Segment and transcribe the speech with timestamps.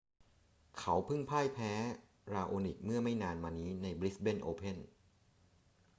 [0.79, 1.71] เขาเพิ่งพ่ายแพ้
[2.33, 4.77] ราโอนิกเมื่อไม่นานมานี้ในบริสเบนโอเพ่น